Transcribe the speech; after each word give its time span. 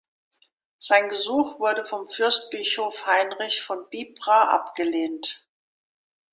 Sein 0.79 1.09
Gesuch 1.09 1.59
wurde 1.59 1.85
vom 1.85 2.09
Fürstbischof 2.09 3.05
Heinrich 3.05 3.61
von 3.61 3.87
Bibra 3.91 4.49
abgelehnt. 4.49 5.47